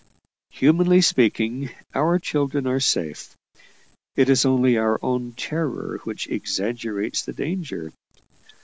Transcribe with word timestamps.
Humanly 0.49 1.01
speaking, 1.01 1.69
our 1.93 2.17
children 2.17 2.65
are 2.65 2.79
safe; 2.79 3.37
it 4.15 4.29
is 4.29 4.45
only 4.47 4.75
our 4.75 4.97
own 5.03 5.33
terror 5.33 5.99
which 6.05 6.27
exaggerates 6.27 7.21
the 7.23 7.33
danger. 7.33 7.93